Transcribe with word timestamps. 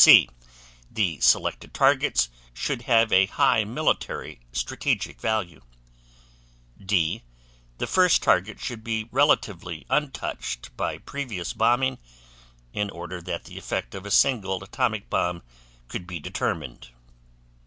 C. 0.03 0.27
The 0.89 1.19
selected 1.19 1.75
targets 1.75 2.29
should 2.55 2.81
have 2.89 3.13
a 3.13 3.27
high 3.27 3.63
military 3.65 4.39
strategic 4.51 5.21
value. 5.21 5.61
D. 6.83 7.21
The 7.77 7.85
first 7.85 8.23
target 8.23 8.59
should 8.59 8.83
be 8.83 9.07
relatively 9.11 9.85
untouched 9.91 10.75
by 10.75 10.97
previous 10.97 11.53
bombing, 11.53 11.99
in 12.73 12.89
order 12.89 13.21
that 13.21 13.43
the 13.43 13.59
effect 13.59 13.93
of 13.93 14.07
a 14.07 14.09
single 14.09 14.63
atomic 14.63 15.07
bomb 15.07 15.43
could 15.87 16.07
be 16.07 16.19
determined. 16.19 16.87